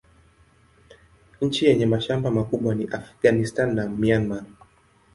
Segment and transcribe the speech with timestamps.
[1.41, 4.45] Nchi yenye mashamba makubwa ni Afghanistan na Myanmar.